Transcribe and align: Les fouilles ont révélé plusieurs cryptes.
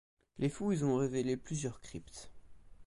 Les 0.39 0.49
fouilles 0.49 0.83
ont 0.83 0.97
révélé 0.97 1.37
plusieurs 1.37 1.79
cryptes. 1.79 2.31